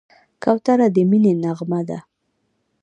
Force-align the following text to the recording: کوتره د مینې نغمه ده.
کوتره 0.43 0.87
د 0.95 0.97
مینې 1.09 1.33
نغمه 1.43 1.81
ده. 1.87 1.99